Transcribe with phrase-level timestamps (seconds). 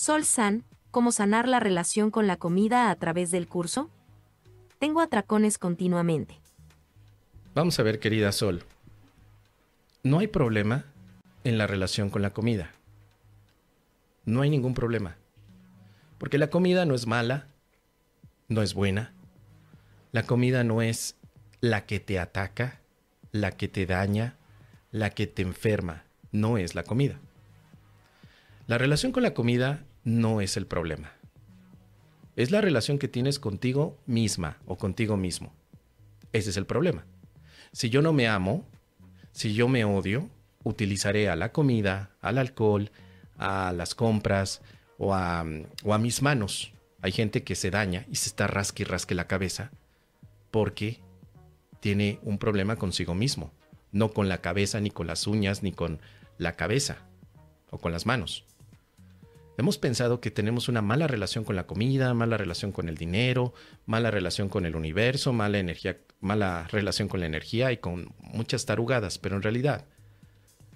[0.00, 3.90] Sol San, ¿cómo sanar la relación con la comida a través del curso?
[4.78, 6.40] Tengo atracones continuamente.
[7.54, 8.64] Vamos a ver, querida Sol.
[10.02, 10.86] No hay problema
[11.44, 12.70] en la relación con la comida.
[14.24, 15.18] No hay ningún problema.
[16.16, 17.48] Porque la comida no es mala,
[18.48, 19.12] no es buena.
[20.12, 21.16] La comida no es
[21.60, 22.80] la que te ataca,
[23.32, 24.38] la que te daña,
[24.92, 26.04] la que te enferma.
[26.32, 27.20] No es la comida.
[28.66, 31.12] La relación con la comida no es el problema.
[32.36, 35.52] Es la relación que tienes contigo misma o contigo mismo.
[36.32, 37.04] Ese es el problema.
[37.72, 38.64] Si yo no me amo,
[39.32, 40.28] si yo me odio,
[40.64, 42.90] utilizaré a la comida, al alcohol,
[43.36, 44.62] a las compras
[44.98, 45.44] o a,
[45.84, 46.72] o a mis manos.
[47.02, 49.70] Hay gente que se daña y se está rasque y rasque la cabeza
[50.50, 51.00] porque
[51.80, 53.52] tiene un problema consigo mismo,
[53.92, 56.00] no con la cabeza, ni con las uñas, ni con
[56.38, 56.98] la cabeza
[57.70, 58.44] o con las manos.
[59.58, 63.52] Hemos pensado que tenemos una mala relación con la comida, mala relación con el dinero,
[63.84, 68.64] mala relación con el universo, mala energía, mala relación con la energía y con muchas
[68.64, 69.84] tarugadas, pero en realidad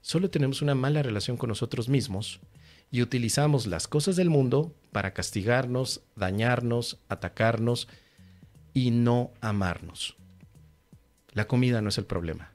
[0.00, 2.40] solo tenemos una mala relación con nosotros mismos
[2.90, 7.88] y utilizamos las cosas del mundo para castigarnos, dañarnos, atacarnos
[8.72, 10.16] y no amarnos.
[11.32, 12.52] La comida no es el problema,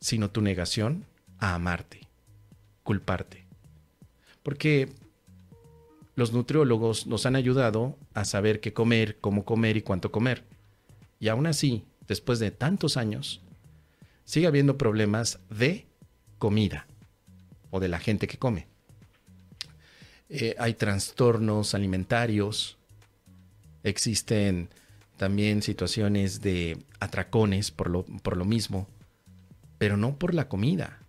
[0.00, 1.06] sino tu negación
[1.38, 2.06] a amarte,
[2.82, 3.46] culparte.
[4.42, 4.92] Porque
[6.14, 10.44] los nutriólogos nos han ayudado a saber qué comer, cómo comer y cuánto comer.
[11.18, 13.40] Y aún así, después de tantos años,
[14.24, 15.86] sigue habiendo problemas de
[16.38, 16.86] comida
[17.70, 18.66] o de la gente que come.
[20.28, 22.78] Eh, hay trastornos alimentarios,
[23.82, 24.68] existen
[25.16, 28.88] también situaciones de atracones por lo, por lo mismo,
[29.78, 31.03] pero no por la comida.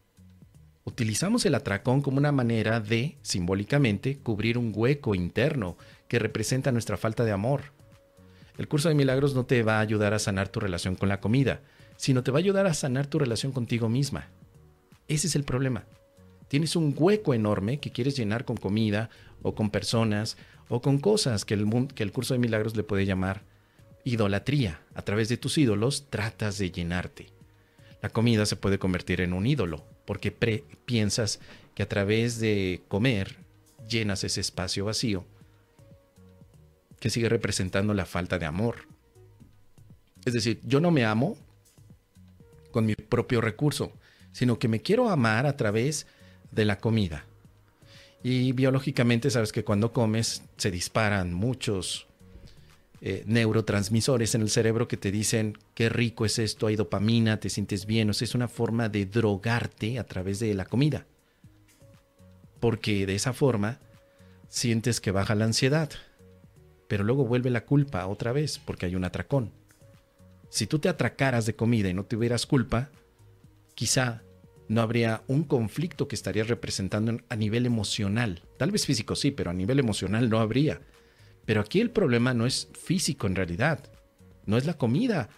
[0.88, 6.95] Utilizamos el atracón como una manera de, simbólicamente, cubrir un hueco interno que representa nuestra
[6.95, 7.73] falta de amor.
[8.59, 11.19] El curso de milagros no te va a ayudar a sanar tu relación con la
[11.19, 11.61] comida,
[11.97, 14.28] sino te va a ayudar a sanar tu relación contigo misma.
[15.07, 15.85] Ese es el problema.
[16.50, 19.09] Tienes un hueco enorme que quieres llenar con comida
[19.41, 20.38] o con personas
[20.69, 23.41] o con cosas que el, que el curso de milagros le puede llamar
[24.03, 24.81] idolatría.
[24.94, 27.31] A través de tus ídolos tratas de llenarte.
[28.03, 30.31] La comida se puede convertir en un ídolo porque
[30.85, 31.39] piensas
[31.73, 33.38] que a través de comer
[33.88, 35.25] llenas ese espacio vacío
[36.99, 38.88] que sigue representando la falta de amor.
[40.25, 41.38] Es decir, yo no me amo
[42.71, 43.91] con mi propio recurso,
[44.31, 46.07] sino que me quiero amar a través
[46.51, 47.25] de la comida.
[48.23, 52.07] Y biológicamente sabes que cuando comes se disparan muchos
[53.07, 57.51] eh, neurotransmisores en el cerebro que te dicen qué rico es esto, hay dopamina, te
[57.51, 61.05] sientes bien, o sea, es una forma de drogarte a través de la comida.
[62.59, 63.77] Porque de esa forma
[64.49, 65.91] sientes que baja la ansiedad,
[66.88, 69.51] pero luego vuelve la culpa otra vez porque hay un atracón.
[70.49, 72.89] Si tú te atracaras de comida y no tuvieras culpa,
[73.75, 74.23] quizá
[74.67, 78.41] no habría un conflicto que estarías representando a nivel emocional.
[78.57, 80.81] Tal vez físico sí, pero a nivel emocional no habría.
[81.45, 83.79] Pero aquí el problema no es físico en realidad.
[84.45, 85.29] No es la comida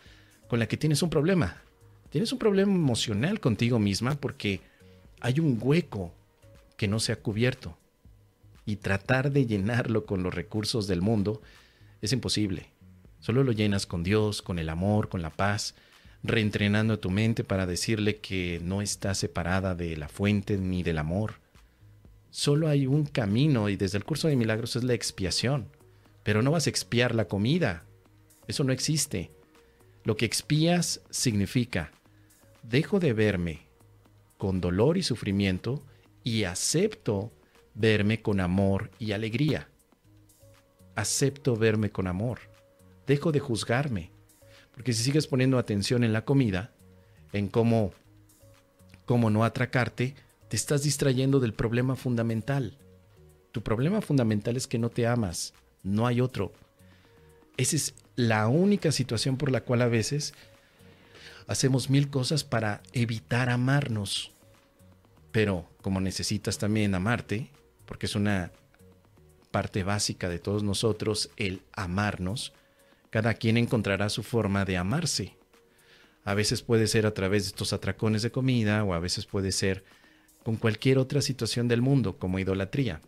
[0.48, 1.62] con la que tienes un problema.
[2.10, 4.62] Tienes un problema emocional contigo misma porque
[5.20, 6.14] hay un hueco
[6.78, 7.78] que no se ha cubierto.
[8.66, 11.42] Y tratar de llenarlo con los recursos del mundo
[12.02, 12.68] es imposible.
[13.20, 15.76] Solo lo llenas con Dios, con el amor, con la paz,
[16.24, 21.36] reentrenando tu mente para decirle que no está separada de la fuente ni del amor.
[22.30, 25.68] Solo hay un camino y desde el curso de milagros es la expiación.
[26.28, 27.86] Pero no vas a expiar la comida.
[28.50, 29.32] Eso no existe.
[30.04, 31.94] Lo que expías significa,
[32.64, 33.62] dejo de verme
[34.38, 35.86] con dolor y sufrimiento
[36.26, 37.32] y acepto
[37.76, 39.70] verme con amor y alegría.
[40.96, 42.40] Acepto verme con amor.
[43.06, 44.12] Dejo de juzgarme.
[44.74, 46.74] Porque si sigues poniendo atención en la comida,
[47.32, 47.94] en cómo,
[49.06, 50.14] cómo no atracarte,
[50.50, 52.78] te estás distrayendo del problema fundamental.
[53.54, 55.54] Tu problema fundamental es que no te amas
[55.88, 56.54] no hay otro.
[57.58, 60.34] Esa es la única situación por la cual a veces
[61.48, 64.32] hacemos mil cosas para evitar amarnos.
[65.32, 67.50] Pero como necesitas también amarte,
[67.86, 68.52] porque es una
[69.52, 72.54] parte básica de todos nosotros, el amarnos,
[73.10, 75.36] cada quien encontrará su forma de amarse.
[76.26, 79.52] A veces puede ser a través de estos atracones de comida o a veces puede
[79.52, 79.86] ser
[80.44, 83.02] con cualquier otra situación del mundo, como idolatría.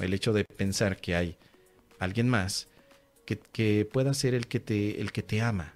[0.00, 1.36] El hecho de pensar que hay
[2.04, 2.68] alguien más
[3.24, 5.74] que, pueda ser el que, te, el que te ama,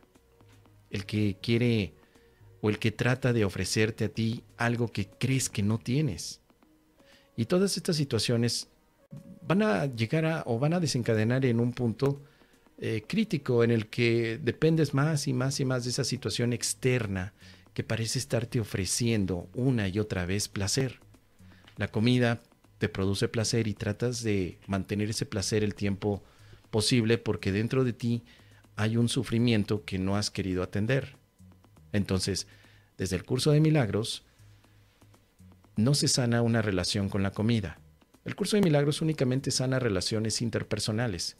[0.90, 1.94] el que quiere
[2.60, 6.40] o el que trata de ofrecerte a ti algo que crees que no tienes.
[7.36, 8.68] Y todas estas situaciones
[9.42, 12.22] van a llegar a o van a desencadenar en un punto
[12.78, 17.32] eh, crítico en el que dependes más y más y más de esa situación externa
[17.72, 21.00] que parece estarte ofreciendo una y otra vez placer.
[21.76, 22.40] La comida
[22.78, 26.22] te produce placer y tratas de mantener ese placer el tiempo
[26.70, 28.22] posible porque dentro de ti
[28.76, 31.16] hay un sufrimiento que no has querido atender.
[31.92, 32.46] Entonces,
[32.98, 34.24] desde el curso de milagros,
[35.76, 37.78] no se sana una relación con la comida.
[38.24, 41.36] El curso de milagros únicamente sana relaciones interpersonales.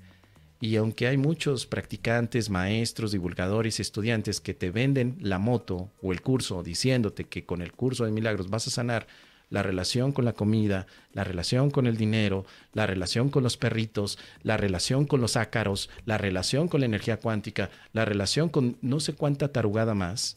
[0.61, 6.23] Y aunque hay muchos practicantes, maestros, divulgadores, estudiantes que te venden la moto o el
[6.23, 9.07] curso diciéndote que con el curso de milagros vas a sanar
[9.49, 14.19] la relación con la comida, la relación con el dinero, la relación con los perritos,
[14.43, 19.01] la relación con los ácaros, la relación con la energía cuántica, la relación con no
[19.01, 20.37] sé cuánta tarugada más,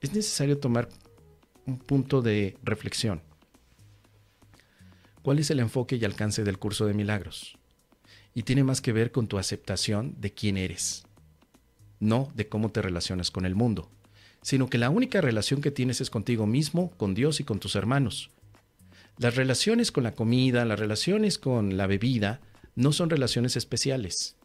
[0.00, 0.88] es necesario tomar
[1.66, 3.22] un punto de reflexión.
[5.22, 7.58] ¿Cuál es el enfoque y alcance del curso de milagros?
[8.34, 11.06] Y tiene más que ver con tu aceptación de quién eres,
[11.98, 13.90] no de cómo te relacionas con el mundo,
[14.42, 17.74] sino que la única relación que tienes es contigo mismo, con Dios y con tus
[17.74, 18.30] hermanos.
[19.18, 22.40] Las relaciones con la comida, las relaciones con la bebida,
[22.76, 24.36] no son relaciones especiales.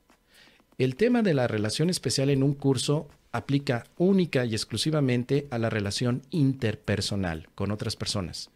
[0.80, 5.70] El tema de la relación especial en un curso aplica única y exclusivamente a la
[5.70, 8.50] relación interpersonal con otras personas.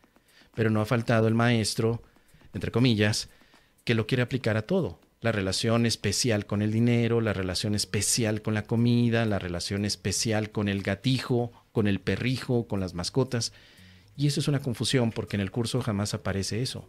[0.55, 2.01] Pero no ha faltado el maestro,
[2.53, 3.29] entre comillas,
[3.83, 4.99] que lo quiere aplicar a todo.
[5.21, 10.51] La relación especial con el dinero, la relación especial con la comida, la relación especial
[10.51, 13.51] con el gatijo, con el perrijo, con las mascotas.
[14.15, 16.87] Y eso es una confusión porque en el curso jamás aparece eso.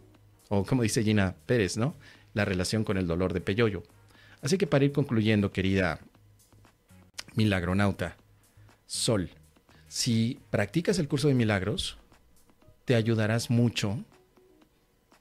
[0.49, 1.95] O como dice Gina Pérez, ¿no?
[2.33, 3.83] La relación con el dolor de peyoyo.
[4.41, 5.99] Así que para ir concluyendo, querida
[7.35, 8.15] milagronauta,
[8.85, 9.29] Sol,
[9.87, 11.97] si practicas el curso de milagros,
[12.85, 14.03] te ayudarás mucho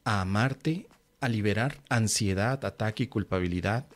[0.04, 0.87] a amarte,
[1.20, 3.87] a liberar ansiedad, ataque y culpabilidad,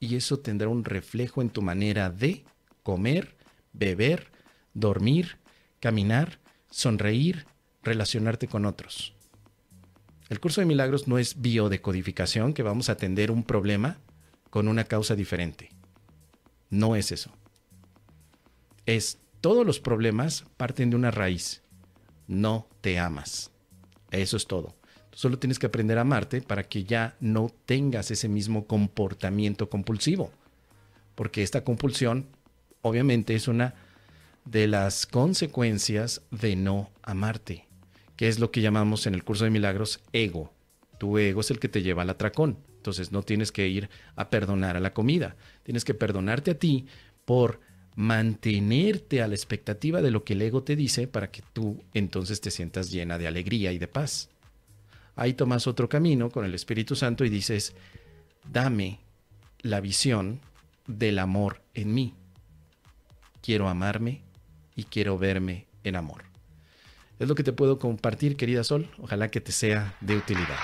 [0.00, 2.44] y eso tendrá un reflejo en tu manera de
[2.82, 3.36] comer,
[3.72, 4.30] beber,
[4.74, 5.38] dormir,
[5.80, 6.40] caminar,
[6.70, 7.46] sonreír,
[7.82, 9.14] relacionarte con otros.
[10.28, 13.98] El curso de milagros no es biodecodificación, que vamos a atender un problema
[14.50, 15.70] con una causa diferente.
[16.70, 17.30] No es eso.
[18.86, 21.62] Es todos los problemas parten de una raíz.
[22.26, 23.50] No te amas.
[24.10, 24.76] Eso es todo.
[25.14, 30.30] Solo tienes que aprender a amarte para que ya no tengas ese mismo comportamiento compulsivo.
[31.14, 32.26] Porque esta compulsión
[32.82, 33.74] obviamente es una
[34.44, 37.66] de las consecuencias de no amarte,
[38.16, 40.52] que es lo que llamamos en el curso de milagros ego.
[40.98, 42.58] Tu ego es el que te lleva al atracón.
[42.76, 46.86] Entonces no tienes que ir a perdonar a la comida, tienes que perdonarte a ti
[47.24, 47.60] por
[47.96, 52.40] mantenerte a la expectativa de lo que el ego te dice para que tú entonces
[52.42, 54.28] te sientas llena de alegría y de paz.
[55.16, 57.74] Ahí tomas otro camino con el Espíritu Santo y dices,
[58.50, 59.00] dame
[59.60, 60.40] la visión
[60.86, 62.14] del amor en mí.
[63.40, 64.22] Quiero amarme
[64.74, 66.24] y quiero verme en amor.
[67.18, 68.90] Es lo que te puedo compartir, querida Sol.
[68.98, 70.58] Ojalá que te sea de utilidad.